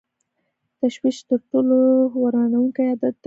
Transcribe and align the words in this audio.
تشویش 0.79 1.17
تر 1.29 1.39
ټولو 1.49 1.77
ورانوونکی 2.21 2.83
عادت 2.89 3.13
دی. 3.15 3.19